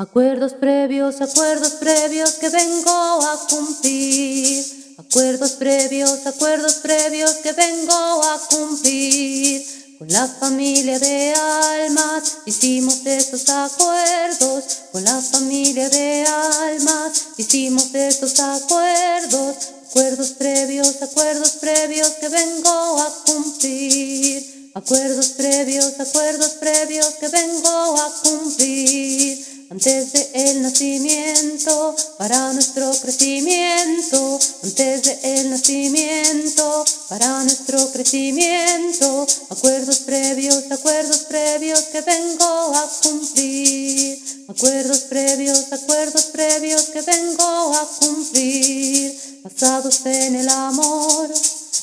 [0.00, 4.94] Acuerdos previos, acuerdos previos que vengo a cumplir.
[4.96, 9.96] Acuerdos previos, acuerdos previos que vengo a cumplir.
[9.98, 14.64] Con la familia de almas hicimos estos acuerdos.
[14.92, 19.56] Con la familia de almas hicimos estos acuerdos.
[19.88, 24.70] Acuerdos previos, acuerdos previos que vengo a cumplir.
[24.74, 34.38] Acuerdos previos, acuerdos previos que vengo a cumplir antes de el nacimiento, para nuestro crecimiento,
[34.62, 44.44] antes de el nacimiento, para nuestro crecimiento, acuerdos previos, acuerdos previos que vengo a cumplir,
[44.48, 51.30] acuerdos previos, acuerdos previos que vengo a cumplir, basados en el amor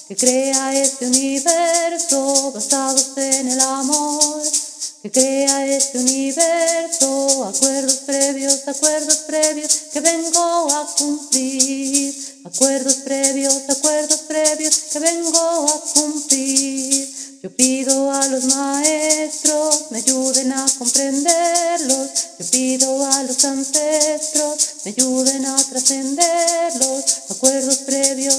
[0.08, 4.42] que crea este universo, basados en el amor
[5.02, 7.53] que crea este universo,
[9.96, 17.16] que vengo a cumplir, acuerdos previos, acuerdos previos que vengo a cumplir.
[17.42, 24.92] Yo pido a los maestros me ayuden a comprenderlos, yo pido a los ancestros me
[24.92, 28.34] ayuden a trascenderlos, acuerdos previos,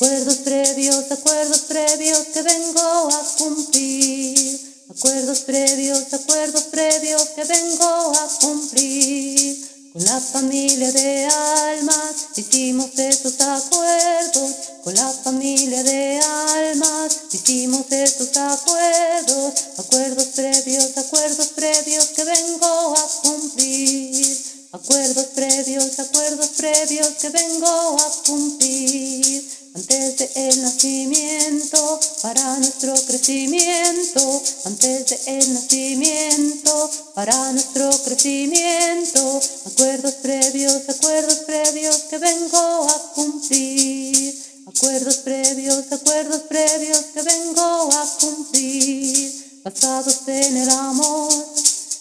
[0.00, 4.60] Acuerdos previos, acuerdos previos que vengo a cumplir.
[4.88, 9.68] Acuerdos previos, acuerdos previos que vengo a cumplir.
[9.92, 14.52] Con la familia de almas hicimos estos acuerdos.
[14.84, 19.52] Con la familia de almas hicimos estos acuerdos.
[19.76, 24.44] Acuerdos previos, acuerdos previos que vengo a cumplir.
[24.72, 34.42] Acuerdos previos, acuerdos previos que vengo a cumplir antes de el nacimiento, para nuestro crecimiento,
[34.64, 44.42] antes de el nacimiento, para nuestro crecimiento, acuerdos previos, acuerdos previos que vengo a cumplir,
[44.66, 51.32] acuerdos previos, acuerdos previos que vengo a cumplir, basados en el amor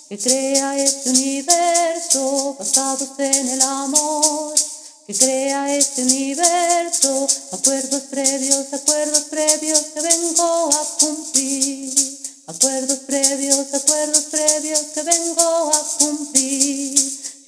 [0.09, 4.58] que crea este universo, basados en el amor
[5.09, 7.27] que crea este universo.
[7.51, 12.19] Acuerdos previos, acuerdos previos que vengo a cumplir.
[12.45, 16.93] Acuerdos previos, acuerdos previos que vengo a cumplir.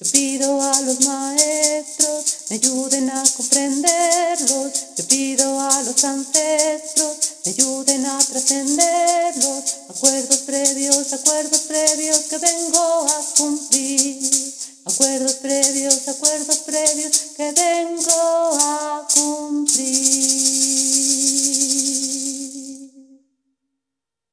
[0.00, 4.72] Yo pido a los maestros me ayuden a comprenderlos.
[4.96, 9.62] Yo pido a los ancestros me ayuden a trascenderlos.
[9.88, 14.61] Acuerdos previos, acuerdos previos que vengo a cumplir.
[14.84, 18.51] Acuerdos previos, acuerdos previos que cumplir.